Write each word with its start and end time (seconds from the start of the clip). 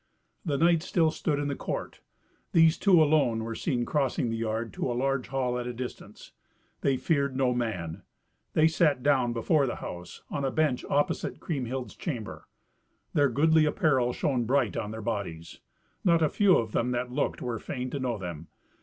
The 0.43 0.57
knights 0.57 0.87
still 0.87 1.11
stood 1.11 1.37
in 1.37 1.47
the 1.47 1.55
court. 1.55 1.99
These 2.53 2.79
two 2.79 3.03
alone 3.03 3.43
were 3.43 3.53
seen 3.53 3.85
crossing 3.85 4.31
the 4.31 4.35
yard 4.35 4.73
to 4.73 4.91
a 4.91 4.97
large 4.97 5.27
hall 5.27 5.59
at 5.59 5.67
a 5.67 5.73
distance. 5.75 6.31
They 6.81 6.97
feared 6.97 7.35
no 7.37 7.53
man. 7.53 8.01
They 8.53 8.67
sat 8.67 9.03
down 9.03 9.31
before 9.31 9.67
the 9.67 9.75
house, 9.75 10.23
on 10.31 10.43
a 10.43 10.49
bench 10.49 10.83
opposite 10.89 11.39
Kriemhild's 11.39 11.95
chamber. 11.95 12.47
Their 13.13 13.29
goodly 13.29 13.65
apparel 13.65 14.11
shone 14.11 14.45
bright 14.45 14.75
on 14.75 14.89
their 14.89 15.03
bodies. 15.03 15.59
Not 16.03 16.23
a 16.23 16.29
few 16.29 16.57
of 16.57 16.71
them 16.71 16.89
that 16.93 17.11
looked 17.11 17.39
were 17.39 17.59
fain 17.59 17.91
to 17.91 17.99
know 17.99 18.17
them. 18.17 18.47